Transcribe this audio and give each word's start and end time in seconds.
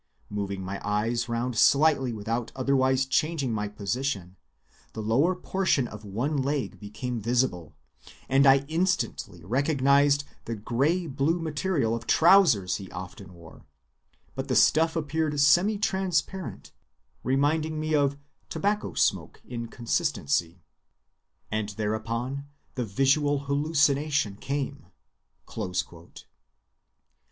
Moving 0.31 0.65
my 0.65 0.81
eyes 0.83 1.29
round 1.29 1.55
slightly 1.55 2.11
without 2.11 2.51
otherwise 2.55 3.05
changing 3.05 3.53
my 3.53 3.67
position, 3.67 4.35
the 4.93 4.99
lower 5.03 5.35
portion 5.35 5.87
of 5.87 6.03
one 6.03 6.37
leg 6.37 6.79
became 6.79 7.19
visible, 7.21 7.75
and 8.27 8.47
I 8.47 8.65
instantly 8.67 9.43
recognized 9.45 10.23
the 10.45 10.55
gray‐blue 10.55 11.39
material 11.39 11.93
of 11.95 12.07
trousers 12.07 12.77
he 12.77 12.89
often 12.89 13.35
wore, 13.35 13.67
but 14.33 14.47
the 14.47 14.55
stuff 14.55 14.95
appeared 14.95 15.33
semi‐ 15.33 15.79
transparent, 15.79 16.71
reminding 17.23 17.79
me 17.79 17.93
of 17.93 18.17
tobacco 18.49 18.95
smoke 18.95 19.39
in 19.47 19.67
consistency,"(25)—and 19.67 21.71
hereupon 21.77 22.47
the 22.73 22.85
visual 22.85 23.41
hallucination 23.41 24.35
came. 24.37 24.87